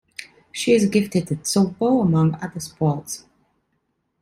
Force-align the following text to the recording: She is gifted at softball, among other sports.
She 0.51 0.71
is 0.73 0.87
gifted 0.89 1.31
at 1.31 1.43
softball, 1.43 2.01
among 2.01 2.33
other 2.43 2.59
sports. 2.59 3.25